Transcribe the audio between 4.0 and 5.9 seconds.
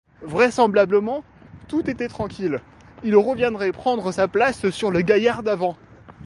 sa place sur le gaillard d’avant.